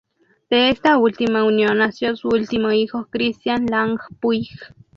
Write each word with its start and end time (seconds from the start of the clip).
De 0.49 0.69
esta 0.71 0.97
última 0.97 1.43
unión 1.43 1.77
nació 1.77 2.15
su 2.15 2.29
último 2.29 2.71
hijo, 2.71 3.05
Christian 3.11 3.67
Lange 3.67 4.01
Puig. 4.19 4.49